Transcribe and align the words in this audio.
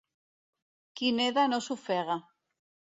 Qui 1.01 1.13
neda 1.21 1.47
no 1.53 1.63
s'ofega. 1.69 2.21